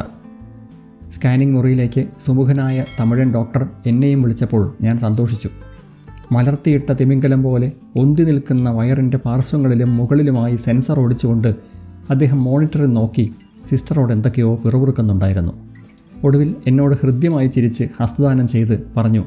[1.12, 5.48] സ്കാനിംഗ് മുറിയിലേക്ക് സുമുഖനായ തമിഴൻ ഡോക്ടർ എന്നെയും വിളിച്ചപ്പോൾ ഞാൻ സന്തോഷിച്ചു.
[6.32, 11.50] മലർത്തിയിട്ട തിമിംഗലം പോലെ ഒന്തി നിൽക്കുന്ന വയറിന്റെ പാർശ്വങ്ങളിലും മുകളിലുമായി സെൻസർ ഓടിച്ചുകൊണ്ട്
[12.10, 13.24] അദ്ദേഹം മോണിറ്ററിൽ നോക്കി
[13.68, 15.52] സിസ്റ്ററോട് എന്തൊക്കെയോ പിറുപിറുക്കുന്നുണ്ടായിരുന്നു.
[16.24, 19.22] ഒടുവിൽ എന്നോട് ഹൃദ്യമായി ചിരിച്ച് ഹസ്തദാനം ചെയ്ത് പറഞ്ഞു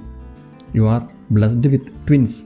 [0.75, 1.01] you are
[1.31, 2.39] blessed with twins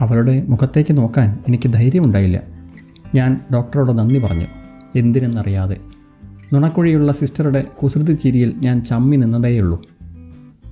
[0.00, 2.53] അവളുടെ മുഖത്തേക്ക് നോക്കാൻ എനിക്ക് ധൈര്യമുണ്ടായില്ല.
[3.14, 4.46] ഞാൻ ഡോക്ടറോട് നന്ദി പറഞ്ഞു.
[4.96, 5.76] എന്തിനെന്നറിയാതെ.
[6.52, 9.82] നുണക്കുഴിയുള്ള സിസ്റ്ററുടെ കുസൃതി ചിരിയിൽ ഞാൻ ചമ്മി നിന്നതേയുള്ളൂ.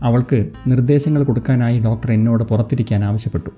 [0.02, 3.50] അവൾക്ക് നിർദ്ദേശങ്ങൾ കൊടുക്കാനായി ഡോക്ടർ എന്നോട് പുറത്തിരിക്കാൻ ആവശ്യപ്പെട്ടു.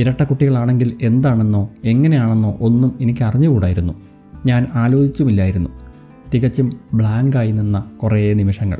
[0.00, 3.92] ഇരട്ട കുട്ടികളാണെങ്കിൽ എന്താണെന്നോ എങ്ങനെയാണെന്നോ ഒന്നും എനിക്ക് അറിഞ്ഞുകൂടായിരുന്നു.
[4.46, 5.70] ഞാൻ ആലോചിച്ചുമില്ലായിരുന്നു.
[6.34, 8.78] തികച്ചും ബ്ലാങ്കായി നിന്ന കുറേ നിമിഷങ്ങൾ.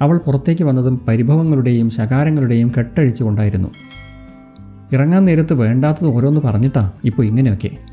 [0.00, 3.68] അവൾ പുറത്തേക്ക് വന്നതും പരിഭവങ്ങളുടെയും ശകാരങ്ങളുടെയും കെട്ടഴിച്ചുകൊണ്ടായിരുന്നു.
[4.92, 7.87] ഇറങ്ങാൻ നേരത്ത് വേണ്ടാത്തത് ഓരോന്ന് പറഞ്ഞിട്ടാ ഇപ്പോൾ ഇങ്ങനെയൊക്കെ?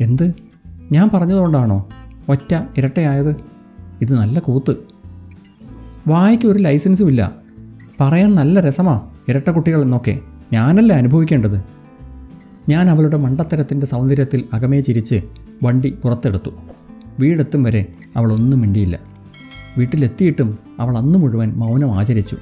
[0.00, 0.32] എന്ത്?
[0.92, 1.88] ഞാൻ പറഞ്ഞതുകൊണ്ടാണോ?
[2.28, 3.36] ഒറ്റ ഇരട്ടയായത്
[4.02, 4.76] ഇത് നല്ല കൂത്ത്.
[6.08, 7.32] വായിക്ക് ഒരു ലൈസൻസും ഇല്ല.
[8.00, 10.18] പറയാൻ നല്ല രസമാ ഇരട്ട കുട്ടികൾ എന്നൊക്കെ.
[10.52, 11.62] ഞാനല്ലേ അനുഭവിക്കേണ്ടത്?
[12.68, 15.22] ഞാൻ അവളുടെ മണ്ടത്തരത്തിന്റെ സൗന്ദര്യത്തിൽ അകമേ ചിരിച്ച്
[15.64, 16.50] വണ്ടി പുറത്തെടുത്തു.
[17.20, 17.86] വീടെത്തും വരെ
[18.16, 18.98] അവളൊന്നും മിണ്ടിയില്ല.
[19.78, 22.36] വീട്ടിലെത്തിയിട്ടും അവൾ അന്ന് മുഴുവൻ മൗനം ആചരിച്ചു.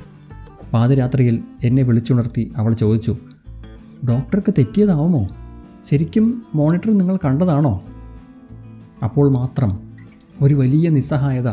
[0.73, 3.17] പാതിരാത്രിയിൽ എന്നെ വിളിച്ചുണർത്തി അവൾ ചോദിച്ചു
[4.09, 5.27] ഡോക്ടർക്ക് തെറ്റിയതാവുമോ?
[5.91, 7.85] ശരിക്കും മോണിറ്റർ നിങ്ങൾ കണ്ടതാണോ?
[9.05, 9.79] അപ്പോൾ മാത്രം
[10.43, 11.49] ഒരു വലിയ നിസ്സഹായത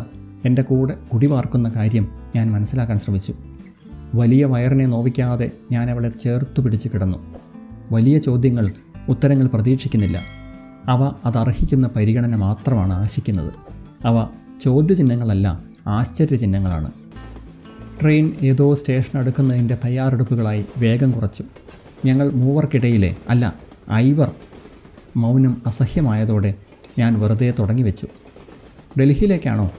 [0.46, 3.34] എന്റെ കൂടെ കുടിവാർക്കുന്ന കാര്യം ഞാൻ മനസ്സിലാക്കാൻ ശ്രമിച്ചു.
[4.16, 7.18] വലിയ വയറിനെ നോവിക്കാതെ ഞാൻ അവളെ ചേർത്ത് പിടിച്ച് കിടന്നു.
[7.92, 8.72] വലിയ ചോദ്യങ്ങൾ
[9.10, 10.20] ഉത്തരങ്ങൾ പ്രതീക്ഷിക്കുന്നില്ല.
[10.86, 13.54] അവ അതർഹിക്കുന്ന പരിഗണന മാത്രമാണ് ആശിക്കുന്നത്.
[14.06, 14.28] അവ
[14.62, 16.92] ചോദ്യചിഹ്നങ്ങളല്ല ആശ്ചര്യചിഹ്നങ്ങളാണ്.
[18.02, 21.44] ട്രെയിൻ ഏതോ സ്റ്റേഷൻ അടുക്കുന്നതിന്റെ തയ്യാറെടുപ്പുകളായി വേഗം കുറച്ചു.
[22.06, 24.32] ഞങ്ങൾ മൂവർക്കിടയിലെ അല്ല ഐവർ
[25.18, 26.54] മൗനം അസഹ്യമായതോടെ
[27.00, 28.08] ഞാൻ വെറുതെ തുടങ്ങി വെച്ചു
[29.00, 29.72] ഡൽഹിയിലേക്കാണോ?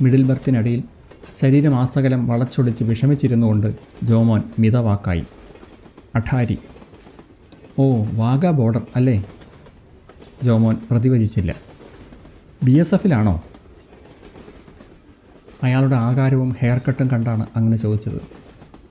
[0.00, 0.82] മിഡിൽ ബർത്തിനടിയിൽ
[1.40, 5.24] ശരീരമാസകലം വളച്ചൊടിച്ച് വിഷമിച്ചിരുന്നുകൊണ്ട് ജോമോൻ മിതവാക്കായി.
[6.14, 6.58] അഠാരി.
[7.78, 9.24] ഓ വാഗ ബോർഡർ അല്ലേ?
[10.42, 11.54] ജോമോൻ പ്രതിവചിച്ചില്ല.
[12.64, 13.42] ബി എസ് എഫിലാണോ?
[15.62, 18.22] അയാളുടെ ആകാരവും ഹെയർ കട്ടും കണ്ടാണ് അങ്ങനെ ചോദിച്ചത്.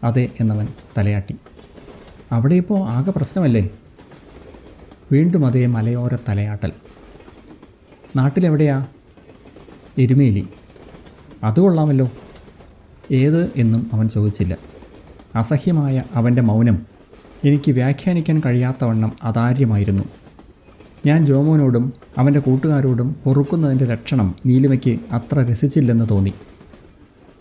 [0.03, 1.35] അതെ എന്നവൻ തലയാട്ടി.
[2.31, 3.69] അവിടെ ഇപ്പോൾ ആകെ പ്രശ്നമല്ലേ?
[5.11, 6.71] വീണ്ടും അതേ മലയോര തലയാട്ടൽ.
[8.15, 8.87] നാട്ടിലെവിടെയാ?
[9.97, 10.47] എരുമേലി.
[11.43, 12.11] അത് കൊള്ളാമല്ലോ.
[13.11, 14.57] ഏത് എന്നും അവൻ ചോദിച്ചില്ല.
[15.35, 16.85] അസഹ്യമായ അവന്റെ മൗനം
[17.45, 20.03] എനിക്ക് വ്യാഖ്യാനിക്കാൻ കഴിയാത്തവണ്ണം അതാര്യമായിരുന്നു.
[21.05, 26.33] ഞാൻ ജോമോനോടും അവന്റെ കൂട്ടുകാരോടും പൊറുക്കുന്നതിന്റെ ലക്ഷണം നീലിമയ്ക്ക് അത്ര രസിച്ചില്ലെന്ന് തോന്നി.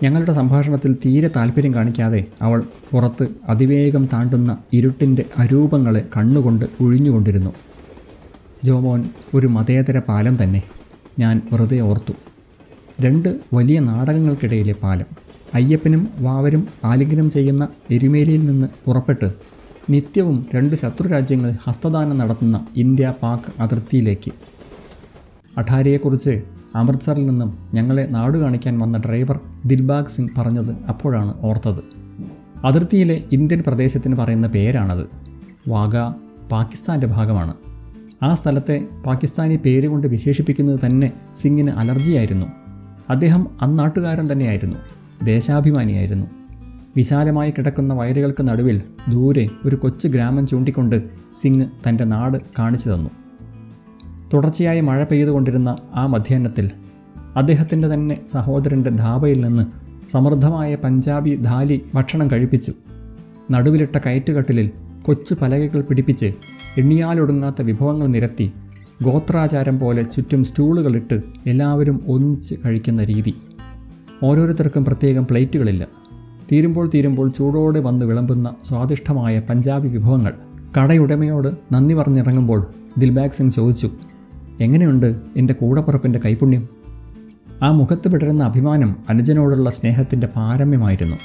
[0.03, 7.53] ഞങ്ങളുടെ സംഭാഷണത്തിൽ തീരെ താല്പര്യം കാണിക്കാതെ അവൾ പുറത്ത് അതിവേഗം താണ്ടുന്ന ഇരുട്ടിന്റെ അരൂപങ്ങളെ കണ്ണുകൊണ്ട് ഒഴിഞ്ഞുകൊണ്ടിരുന്നു
[8.65, 9.01] ജോമോൻ
[9.35, 10.63] ഒരു മതേതര പാലം തന്നെ.
[11.19, 12.15] ഞാൻ വെറുതെ ഓർത്തു.
[13.01, 15.09] രണ്ട് വലിയ നാടകങ്ങൾക്കിടയിലെ പാലം.
[15.55, 19.29] അയ്യപ്പനും വാവരും ആലിംഗനം ചെയ്യുന്ന എരുമേലിയിൽ നിന്ന് പുറപ്പെട്ട്
[19.91, 24.33] നിത്യവും രണ്ട് ശത്രുരാജ്യങ്ങൾ ഹസ്തദാനം നടത്തുന്ന ഇന്ത്യ പാക് അതിർത്തിയിലേക്ക്.
[25.59, 26.35] അഠാരിയെക്കുറിച്ച്
[26.77, 31.79] അമൃത്സറിൽ നിന്നും ഞങ്ങളെ നാട് കാണിക്കാൻ വന്ന ഡ്രൈവർ ദിൽബാഗ് സിംഗ് പറഞ്ഞത് അപ്പോഴാണ് ഓർത്തത്.
[32.65, 35.07] അതിർത്തിയിലെ ഇന്ത്യൻ പ്രദേശത്തിന് പറയുന്ന പേരാണത്.
[35.69, 35.97] വാഗ
[36.53, 37.55] പാകിസ്ഥാന്റെ ഭാഗമാണ്.
[38.23, 42.47] ആ സ്ഥലത്തെ പാകിസ്ഥാനി പേരുകൊണ്ട് വിശേഷിപ്പിക്കുന്നത് തന്നെ സിംഗിന് അലർജിയായിരുന്നു.
[43.11, 44.77] അദ്ദേഹം അന്നാട്ടുകാരൻ തന്നെയായിരുന്നു.
[45.25, 46.27] ദേശാഭിമാനിയായിരുന്നു.
[46.97, 51.03] വിശാലമായി കിടക്കുന്ന വയലുകൾക്ക് നടുവിൽ ദൂരെ ഒരു കൊച്ചു ഗ്രാമം ചൂണ്ടിക്കൊണ്ട്
[51.43, 53.11] സിംഗ് തന്റെ നാട് കാണിച്ചു തന്നു.
[54.35, 56.71] തുടർച്ചയായി മഴ പെയ്തുകൊണ്ടിരുന്ന ആ മധ്യാഹ്നത്തിൽ
[57.37, 59.67] അദ്ദേഹത്തിന്റെ തന്നെ സഹോദരന്റെ ധാബയിൽ നിന്ന്
[60.11, 62.73] സമൃദ്ധമായ പഞ്ചാബി ധാലി ഭക്ഷണം കഴിപ്പിച്ചു.
[63.51, 64.71] നടുവിലിട്ട കയറ്റുകട്ടിലിൽ
[65.03, 66.33] കൊച്ചു പലകകൾ പിടിപ്പിച്ച്
[66.79, 68.53] എണ്ണിയാലൊടുങ്ങാത്ത വിഭവങ്ങൾ നിരത്തി
[69.03, 73.35] ഗോത്രാചാരം പോലെ ചുറ്റും സ്റ്റൂളുകളിട്ട് എല്ലാവരും ഒന്നിച്ച് കഴിക്കുന്ന രീതി.
[74.25, 75.87] ഓരോരുത്തർക്കും പ്രത്യേകം പ്ലേറ്റുകളില്ല.
[76.53, 80.35] തീരുമ്പോൾ തീരുമ്പോൾ ചൂടോടെ വന്ന് വിളമ്പുന്ന സ്വാദിഷ്ടമായ പഞ്ചാബി വിഭവങ്ങൾ.
[80.81, 82.67] കടയുടമയോട് നന്ദി പറഞ്ഞിറങ്ങുമ്പോൾ
[82.99, 83.91] ദിൽബാഗ് സിംഗ് ചോദിച്ചു
[84.61, 86.69] എങ്ങനെയുണ്ട് എന്റെ കൂടപ്പുറപ്പിന്റെ കൈപുണ്യം?
[87.63, 91.17] ആ മുഖത്ത് വിടരുന്ന അഭിമാനം അനുജനോടുള്ള സ്നേഹത്തിന്റെ പാരമ്യമായിരുന്നു.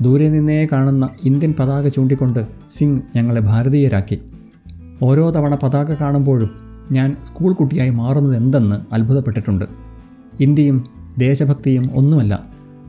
[0.00, 2.46] ദൂരെ നിന്നേ കാണുന്ന ഇന്ത്യൻ പതാക ചൂണ്ടിക്കൊണ്ട്
[2.78, 4.22] സിംഗ് ഞങ്ങളെ ഭാരതീയരാക്കി.
[5.02, 6.50] ഓരോ തവണ പതാക കാണുമ്പോഴും
[6.92, 9.64] ഞാൻ സ്കൂൾ കുട്ടിയായി മാറുന്നത് എന്തെന്ന് അത്ഭുതപ്പെട്ടിട്ടുണ്ട്.
[10.40, 10.84] ഇന്ത്യയും
[11.18, 12.42] ദേശഭക്തിയും ഒന്നുമല്ല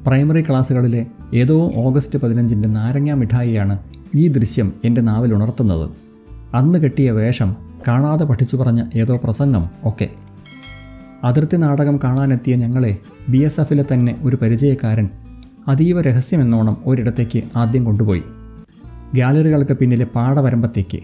[0.08, 3.80] പ്രൈമറി ക്ലാസ്സുകളിലെ ഏതോ ഓഗസ്റ്റ് പതിനഞ്ചിന്റെ നാരങ്ങ മിഠായിയാണ്
[4.15, 5.89] ഈ ദൃശ്യം എന്റെ നാവിൽ ഉണർത്തുന്നത്.
[6.54, 9.69] അന്ന് കെട്ടിയ വേഷം കാണാതെ പഠിച്ചു പറഞ്ഞ ഏതോ പ്രസംഗം.
[9.83, 10.09] ഒക്കെ
[11.23, 12.97] അതിർത്തി നാടകം കാണാനെത്തിയ ഞങ്ങളെ
[13.29, 15.09] ബി എസ് എഫിലെ തന്നെ ഒരു പരിചയക്കാരൻ
[15.67, 18.23] അതീവ രഹസ്യമെന്നോണം ഒരിടത്തേക്ക് ആദ്യം കൊണ്ടുപോയി.
[19.15, 20.99] ഗാലറികൾക്ക് പിന്നിലെ പാടവരമ്പത്തേക്ക്.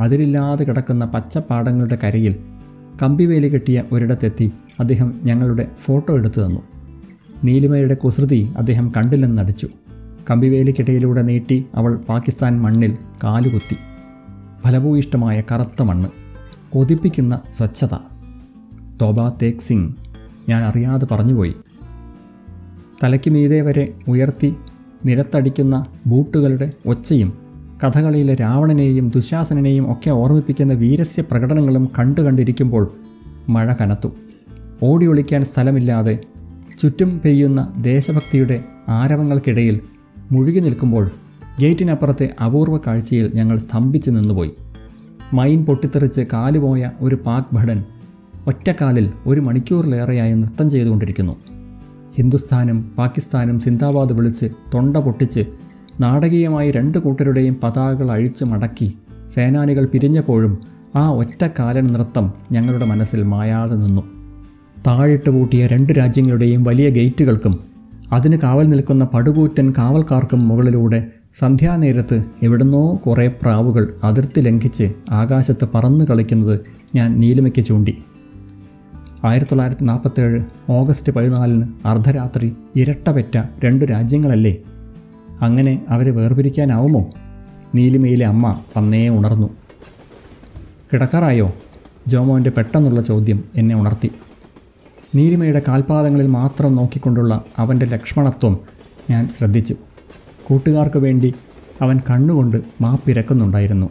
[0.00, 2.36] അതിരില്ലാതെ കിടക്കുന്ന പച്ചപ്പാടങ്ങളുടെ കരയിൽ
[3.02, 6.60] കമ്പിവേലി കെട്ടിയ ഒരിടത്തെത്തി അദ്ദേഹം ഞങ്ങളുടെ ഫോട്ടോ എടുത്തു തന്നു.
[7.44, 9.68] നീലിമയുടെ കുസൃതി അദ്ദേഹം കണ്ടില്ലെന്നടിച്ചു
[10.30, 13.76] കമ്പിവേലിക്കിടയിലൂടെ നീട്ടി അവൾ പാകിസ്ഥാൻ മണ്ണിൽ കാലുകുത്തി.
[14.64, 16.08] ഫലഭൂയിഷ്ടമായ കറുത്ത മണ്ണ്
[16.70, 17.94] കൊതിപ്പിക്കുന്ന സ്വച്ഛത.
[19.02, 19.92] തോബ തേക് സിംഗ്
[20.48, 21.54] ഞാൻ അറിയാതെ പറഞ്ഞുപോയി.
[23.04, 24.54] തലയ്ക്ക് മീതെ വരെ ഉയർത്തി
[25.04, 27.32] നിരത്തടിക്കുന്ന ബൂട്ടുകളുടെ ഒച്ചയും
[27.84, 32.92] കഥകളിയിലെ രാവണനെയും ദുശാസനെയും ഒക്കെ ഓർമ്മിപ്പിക്കുന്ന വീരസ്യ പ്രകടനങ്ങളും കണ്ടു കണ്ടിരിക്കുമ്പോൾ
[33.48, 34.08] മഴ കനത്തു.
[34.82, 36.18] ഓടി ഒളിക്കാൻ സ്ഥലമില്ലാതെ
[36.78, 39.80] ചുറ്റും പെയ്യുന്ന ദേശഭക്തിയുടെ ആരവങ്ങൾക്കിടയിൽ
[40.32, 41.10] മുഴുകി നിൽക്കുമ്പോൾ
[41.60, 44.50] ഗേറ്റിനപ്പുറത്തെ അപൂർവ കാഴ്ചയിൽ ഞങ്ങൾ സ്തംഭിച്ചു നിന്നുപോയി.
[45.32, 47.84] മൈൻ പൊട്ടിത്തെറിച്ച് കാലുപോയ ഒരു പാക് ഭടൻ
[48.46, 51.32] ഒറ്റക്കാലിൽ ഒരു മണിക്കൂറിലേറെയായി നൃത്തം ചെയ്തുകൊണ്ടിരിക്കുന്നു.
[52.16, 55.46] ഹിന്ദുസ്ഥാനും പാകിസ്ഥാനും സിന്ദാബാദ് വിളിച്ച് തൊണ്ട പൊട്ടിച്ച്
[56.00, 58.96] നാടകീയമായി രണ്ട് കൂട്ടരുടെയും പതാകകൾ അഴിച്ചു മടക്കി
[59.34, 60.58] സേനാനികൾ പിരിഞ്ഞപ്പോഴും
[60.96, 64.02] ആ ഒറ്റക്കാലൻ നൃത്തം ഞങ്ങളുടെ മനസ്സിൽ മായാതെ നിന്നു.
[64.86, 67.58] താഴിട്ട് പൂട്ടിയ രണ്ട് രാജ്യങ്ങളുടെയും വലിയ ഗേറ്റുകൾക്കും
[68.12, 71.06] അതിന് കാവൽ നിൽക്കുന്ന പടുകൂറ്റൻ കാവൽക്കാർക്കും മുകളിലൂടെ
[71.38, 76.60] സന്ധ്യാനേരത്ത് എവിടുന്നോ കുറേ പ്രാവുകൾ അതിർത്തി ലംഘിച്ച് ആകാശത്ത് പറന്നു കളിക്കുന്നത്
[76.94, 77.98] ഞാൻ നീലിമയ്ക്ക് ചൂണ്ടി.
[79.24, 84.56] ആയിരത്തി തൊള്ളായിരത്തി നാൽപ്പത്തേഴ് ഓഗസ്റ്റ് പതിനാലിന് അർദ്ധരാത്രി ഇരട്ട പെറ്റ രണ്ട് രാജ്യങ്ങളല്ലേ?
[85.40, 87.10] അങ്ങനെ അവരെ വേർപിരിക്കാനാവുമോ?
[87.74, 89.48] നീലിമയിലെ അമ്മ തന്നേ ഉണർന്നു.
[90.92, 91.54] കിടക്കാറായോ?
[92.06, 94.10] ജോമോന്റെ പെട്ടെന്നുള്ള ചോദ്യം എന്നെ ഉണർത്തി.
[95.14, 98.58] നീലിമയുടെ കാൽപാദങ്ങളിൽ മാത്രം നോക്കിക്കൊണ്ടുള്ള അവന്റെ ലക്ഷ്മണത്വം
[99.10, 99.76] ഞാൻ ശ്രദ്ധിച്ചു.
[100.48, 101.34] കൂട്ടുകാർക്ക് വേണ്ടി
[101.82, 103.86] അവൻ കണ്ണുകൊണ്ട് മാപ്പിരക്കുന്നുണ്ടായിരുന്നു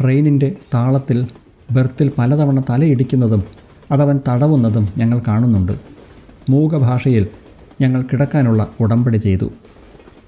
[0.00, 1.26] ട്രെയിനിന്റെ താളത്തിൽ
[1.70, 3.44] ബെർത്തിൽ പലതവണ തലയിടിക്കുന്നതും
[3.90, 5.72] അതവൻ തടവുന്നതും ഞങ്ങൾ കാണുന്നുണ്ട്.
[6.50, 7.26] മൂകഭാഷയിൽ
[7.80, 9.52] ഞങ്ങൾ കിടക്കാനുള്ള ഉടമ്പടി ചെയ്തു.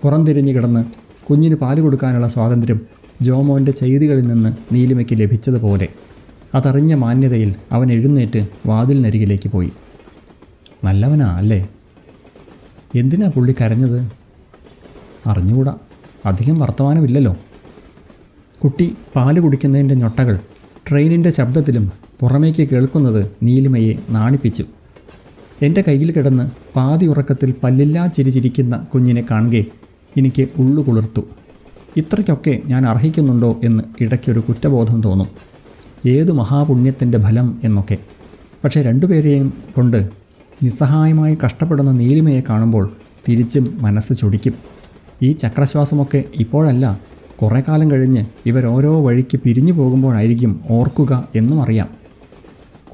[0.03, 0.85] പുറംതിരിഞ്ഞു കിടന്ന്
[1.31, 2.81] കുഞ്ഞിന് പാൽ കൊടുക്കാനുള്ള സ്വാതന്ത്ര്യം
[3.23, 5.89] ജോമോന്റെ ചെയ്തികളിൽ നിന്ന് നീലിമയ്ക്ക് ലഭിച്ചതുപോലെ.
[6.55, 9.73] അതറിഞ്ഞ മാന്യതയിൽ അവൻ എഴുന്നേറ്റ് വാതിലിനരികിലേക്ക് പോയി.
[10.85, 11.69] നല്ലവനാ അല്ലേ?
[12.95, 14.20] എന്തിനാ പുള്ളി കരഞ്ഞത്?
[15.27, 15.75] അറിഞ്ഞുകൂടാ.
[16.27, 17.37] അധികം വർത്തമാനമില്ലല്ലോ.
[18.65, 20.39] കുട്ടി പാൽ കുടിക്കുന്നതിന്റെ ഞൊട്ടകൾ
[20.91, 24.65] ട്രെയിനിന്റെ ശബ്ദത്തിലും പുറമേക്ക് കേൾക്കുന്നത് നീലിമയെ നാണിപ്പിച്ചു.
[25.63, 29.65] എന്റെ കയ്യിൽ കിടന്ന് പാതി ഉറക്കത്തിൽ പല്ലില്ലാ ചിരിചിരിക്കുന്ന കുഞ്ഞിനെ കാണുകെ
[30.17, 31.21] എനിക്ക് ഉള്ളു കുളിർത്തു.
[31.97, 35.29] ഇത്രയ്ക്കൊക്കെ ഞാൻ അർഹിക്കുന്നുണ്ടോ എന്ന് ഇടയ്ക്കൊരു കുറ്റബോധം തോന്നും.
[36.07, 37.99] ഏതു മഹാപുണ്യത്തിന്റെ ഫലം എന്നൊക്കെ.
[38.65, 40.11] പക്ഷേ രണ്ടുപേരെയും കൊണ്ട്
[40.63, 42.93] നിസ്സഹായമായി കഷ്ടപ്പെടുന്ന നീലിമയെ കാണുമ്പോൾ
[43.29, 44.80] തിരിച്ചും മനസ്സ് ചൊടിക്കും.
[45.23, 47.01] ഈ ചക്രശ്വാസമൊക്കെ ഇപ്പോഴല്ല.
[47.43, 51.89] കുറേ കാലം കഴിഞ്ഞ് ഇവരോരോ വഴിക്ക് പിരിഞ്ഞു പോകുമ്പോഴായിരിക്കും ഓർക്കുക എന്നും അറിയാം.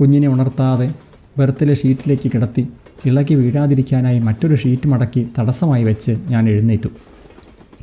[0.01, 0.95] കുഞ്ഞിനെ ഉണർത്താതെ
[1.39, 2.69] ബെർത്തിലെ ഷീറ്റിലേക്ക് കിടത്തി
[3.07, 6.89] ഇളകി വീഴാതിരിക്കാനായി മറ്റൊരു ഷീറ്റ് മടക്കി തടസ്സമായി വെച്ച് ഞാൻ എഴുന്നേറ്റു.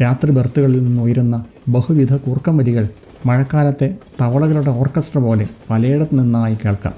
[0.01, 2.89] രാത്രി ബെർത്തുകളിൽ നിന്ന് ഉയരുന്ന ബഹുവിധ കൂർക്കം വലികൾ
[3.25, 6.93] മഴക്കാലത്തെ തവളകളുടെ ഓർക്കസ്ട്ര പോലെ പലയിടത്തു നിന്നായി കേൾക്കാം.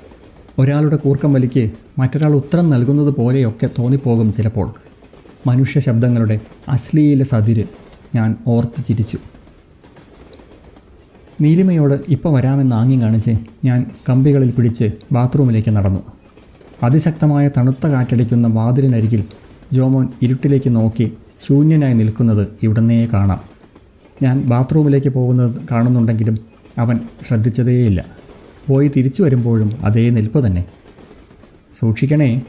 [0.59, 4.73] ഒരാളുടെ കൂർക്കം വലിക്ക് മറ്റൊരാൾ ഉത്തരം നൽകുന്നത് പോലെയൊക്കെ തോന്നിപ്പോകും ചിലപ്പോൾ.
[5.47, 7.63] മനുഷ്യ ശബ്ദങ്ങളുടെ അശ്ലീല സതിര്
[8.15, 9.17] ഞാൻ ഓർത്ത് ചിരിച്ചു.
[11.41, 13.31] നീലിമയോട് ഇപ്പോൾ വരാമെന്ന് ആംഗ്യം കാണിച്ച്
[13.65, 15.99] ഞാൻ കമ്പികളിൽ പിടിച്ച് ബാത്റൂമിലേക്ക് നടന്നു.
[16.83, 19.23] അതിശക്തമായ തണുത്ത കാറ്റടിക്കുന്ന വാതിലിനരികിൽ
[19.73, 21.13] ജോമോൻ ഇരുട്ടിലേക്ക് നോക്കി
[21.47, 23.41] ശൂന്യനായി നിൽക്കുന്നത് ഇവിടുന്നേ കാണാം.
[24.23, 26.37] ഞാൻ ബാത്റൂമിലേക്ക് പോകുന്നത് കാണുന്നുണ്ടെങ്കിലും
[26.77, 28.05] അവൻ ശ്രദ്ധിച്ചതേയില്ല.
[28.67, 30.65] പോയി തിരിച്ചു വരുമ്പോഴും അതേ നിൽപ്പ് തന്നെ.
[31.79, 32.41] സൂക്ഷിക്കണേ.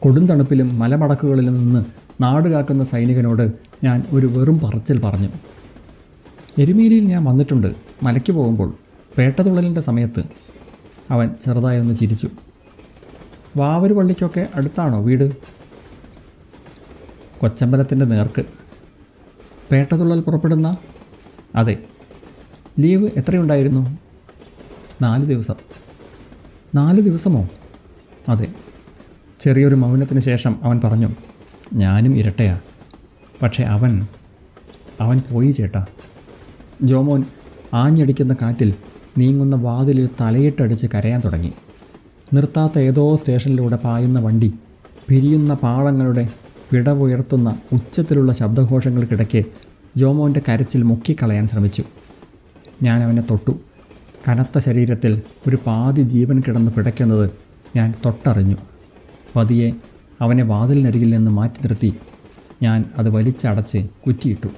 [0.00, 3.52] കൊടുന്തണുപ്പിലും മലമടക്കുകളിലും നിന്ന് നാട് കാക്കുന്ന സൈനികനോട്
[3.84, 5.28] ഞാൻ ഒരു വെറും പറച്ചിൽ പറഞ്ഞു.
[6.58, 7.74] എരുമേലിയിൽ ഞാൻ വന്നിട്ടുണ്ട്.
[8.02, 8.74] മലയ്ക്ക് പോകുമ്പോൾ
[9.18, 10.22] പേട്ടതുള്ളലിന്റെ സമയത്ത്
[11.10, 12.28] അവൻ ചെറുതായി ഒന്ന് ചിരിച്ചു.
[13.56, 15.36] വാവര് പള്ളിക്കൊക്കെ അടുത്താണോ വീട്?
[17.38, 18.44] കൊച്ചമ്പലത്തിന്റെ നേർക്ക്.
[19.72, 20.76] പേട്ടതുള്ളൽ പുറപ്പെടുന്ന?
[21.54, 21.78] അതെ.
[22.80, 23.98] ലീവ് എത്രയുണ്ടായിരുന്നു?
[25.02, 25.54] നാല് ദിവസം.
[26.74, 27.48] നാല് ദിവസമോ?
[28.28, 28.46] അതെ.
[29.40, 31.08] ചെറിയൊരു മൗനത്തിന് ശേഷം അവൻ പറഞ്ഞു.
[31.74, 32.60] ഞാനും ഇരട്ടയാ.
[33.42, 34.06] പക്ഷേ അവൻ
[35.00, 35.86] അവൻ പോയി ചേട്ടാ.
[36.82, 37.24] ജോമോൻ
[37.74, 38.74] ആഞ്ഞടിക്കുന്ന കാറ്റിൽ
[39.18, 41.52] നീങ്ങുന്ന വാതിലിൽ തലയിട്ടടിച്ച് കരയാൻ തുടങ്ങി.
[42.34, 44.54] നിർത്താത്ത ഏതോ സ്റ്റേഷനിലൂടെ പായുന്ന വണ്ടി
[45.08, 46.28] പിരിയുന്ന പാളങ്ങളുടെ
[46.72, 49.44] വിടവുയർത്തുന്ന ഉച്ചത്തിലുള്ള ശബ്ദഘോഷങ്ങൾക്കിടയ്ക്ക്
[49.96, 51.84] ജോമോന്റെ കരച്ചിൽ മുക്കിക്കളയാൻ ശ്രമിച്ചു.
[52.82, 53.50] ഞാൻ അവനെ തൊട്ടു.
[54.28, 57.30] കനത്ത ശരീരത്തിൽ ഒരു പാതി ജീവൻ കിടന്ന് പിടയ്ക്കുന്നത്
[57.76, 58.56] ഞാൻ തൊട്ടറിഞ്ഞു.
[59.36, 59.70] പതിയെ
[60.20, 61.94] അവനെ വാതിലിനരികിൽ നിന്ന് മാറ്റി നിർത്തി.
[62.62, 64.48] ഞാൻ അത് വലിച്ചടച്ച് കുറ്റിയിട്ടു.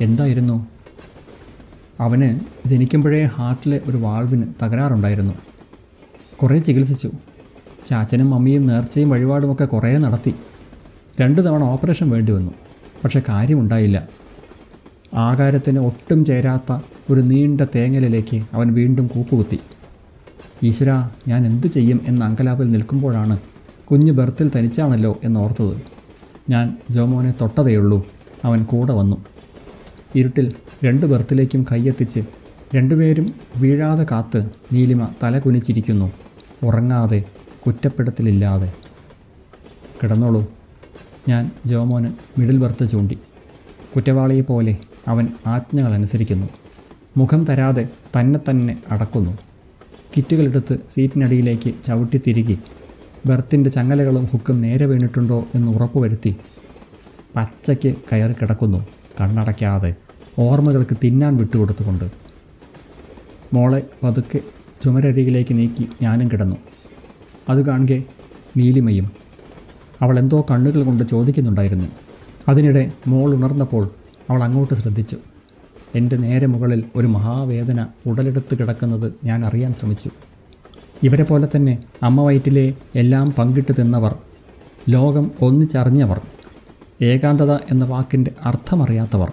[0.00, 0.66] എന്തായിരുന്നു?
[2.00, 5.34] അവന് ജനിക്കുമ്പോഴേ ഹാർട്ടിലെ ഒരു വാൾവിന് തകരാറുണ്ടായിരുന്നു.
[6.42, 7.10] കുറേ ചികിത്സിച്ചു.
[7.88, 10.34] ചാച്ചനും മമ്മിയും നേർച്ചയും വഴിപാടുമൊക്കെ കുറേ നടത്തി.
[11.20, 12.52] രണ്ട് തവണ ഓപ്പറേഷൻ വേണ്ടി വന്നു.
[13.04, 14.08] പക്ഷെ കാര്യമുണ്ടായില്ല.
[15.14, 19.60] ആകാരത്തിന് ഒട്ടും ചേരാത്ത ഒരു നീണ്ട തേങ്ങലിലേക്ക് അവൻ വീണ്ടും കൂപ്പുകുത്തി.
[20.62, 22.00] ഈശ്വര ഞാൻ എന്ത് ചെയ്യും?
[22.06, 23.38] എന്ന അങ്കലാപ്പിൽ നിൽക്കുമ്പോഴാണ്
[23.90, 25.76] കുഞ്ഞ് ബർത്തിൽ തനിച്ചാണല്ലോ എന്നോർത്തത്.
[26.50, 28.06] ഞാൻ ജോമോനെ തൊട്ടതേയുള്ളൂ.
[28.44, 29.24] അവൻ കൂടെ വന്നു.
[30.14, 30.52] ഇരുട്ടിൽ
[30.84, 32.20] രണ്ട് ബർത്തിലേക്കും കൈയെത്തിച്ച്
[32.74, 36.12] രണ്ടുപേരും വീഴാതെ കാത്ത് നീലിമ തല കുനിച്ചിരിക്കുന്നു.
[36.62, 37.24] ഉറങ്ങാതെ
[37.66, 38.72] കുറ്റപ്പെടുത്തലില്ലാതെ.
[40.02, 40.50] കിടന്നോളൂ.
[41.28, 43.18] ഞാൻ ജോമോന് മിഡിൽ ബർത്ത് ചൂണ്ടി.
[43.96, 44.76] കുറ്റവാളിയെപ്പോലെ
[45.08, 46.46] അവൻ ആജ്ഞകൾ അനുസരിക്കുന്നു.
[47.16, 47.88] മുഖം തരാതെ
[48.20, 49.38] തന്നെ തന്നെ അടക്കുന്നു.
[50.16, 52.73] കിറ്റുകളെടുത്ത് സീറ്റിനടിയിലേക്ക് ചവിട്ടി തിരികെ
[53.26, 56.36] ബർത്തിന്റെ ചങ്ങലകളും ഹുക്കും നേരെ വീണിട്ടുണ്ടോ എന്ന് ഉറപ്പുവരുത്തി
[57.36, 58.86] പച്ചയ്ക്ക് കയറി കിടക്കുന്നു
[59.20, 59.94] കണ്ണടയ്ക്കാതെ
[60.38, 62.04] ഓർമ്മകൾക്ക് തിന്നാൻ വിട്ടുകൊടുത്തുകൊണ്ട്.
[63.52, 64.40] മോളെ പതുക്കെ
[64.84, 66.56] ചുമരരികിലേക്ക് നീക്കി ഞാനും കിടന്നു.
[67.48, 68.04] അത് കാണുകെ
[68.56, 69.10] നീലിമയും
[70.02, 71.88] അവൾ എന്തോ കണ്ണുകൾ കൊണ്ട് ചോദിക്കുന്നുണ്ടായിരുന്നു.
[72.48, 73.90] അതിനിടെ മോൾ ഉണർന്നപ്പോൾ
[74.30, 75.16] അവൾ അങ്ങോട്ട് ശ്രദ്ധിച്ചു.
[75.94, 80.10] എന്റെ നേരെ മുകളിൽ ഒരു മഹാവേദന ഉടലെടുത്ത് കിടക്കുന്നത് ഞാൻ അറിയാൻ ശ്രമിച്ചു.
[81.02, 84.14] ഇവരെ പോലെ തന്നെ അമ്മ വയറ്റിലെ എല്ലാം പങ്കിട്ട് തിന്നവർ
[84.88, 86.20] ലോകം ഒന്നിച്ചറിഞ്ഞവർ
[87.02, 89.32] ഏകാന്തത എന്ന വാക്കിന്റെ അർത്ഥമറിയാത്തവർ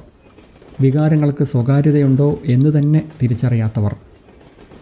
[0.81, 3.95] വികാരങ്ങൾക്ക് സ്വകാര്യതയുണ്ടോ എന്ന് തന്നെ തിരിച്ചറിയാത്തവർ.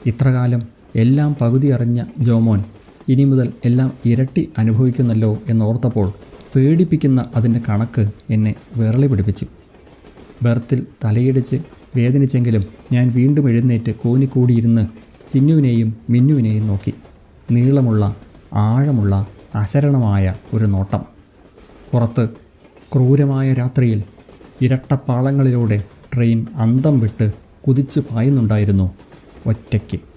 [0.06, 0.62] ഇത്രകാലം
[0.96, 2.64] എല്ലാം പകുതി അറിഞ്ഞ ജോമോൻ
[3.08, 6.14] ഇനി മുതൽ എല്ലാം ഇരട്ടി അനുഭവിക്കുന്നല്ലോ എന്നോർത്തപ്പോൾ
[6.56, 9.46] പേടിപ്പിക്കുന്ന അതിന്റെ കണക്ക് എന്നെ വിറളി പിടിപ്പിച്ചു.
[10.44, 11.58] ബെർത്തിൽ തലയിടിച്ച്
[11.98, 16.94] വേദനിച്ചെങ്കിലും ഞാൻ വീണ്ടും എഴുന്നേറ്റ് കൂനിക്കൂടിയിരുന്ന് ചിന്നുവിനെയും മിന്നുവിനെയും നോക്കി.
[17.52, 18.16] നീളമുള്ള
[18.54, 21.02] ആഴമുള്ള അശരണമായ ഒരു നോട്ടം.
[21.94, 22.30] പുറത്ത്
[22.94, 24.04] ക്രൂരമായ രാത്രിയിൽ
[24.62, 25.84] ഇരട്ടപ്പാളങ്ങളിലൂടെ
[26.16, 27.32] ട്രെയിൻ അന്തം വിട്ട്
[27.68, 28.92] കുതിച്ചു പായുന്നുണ്ടായിരുന്നു
[29.48, 30.09] ഒറ്റയ്ക്ക്.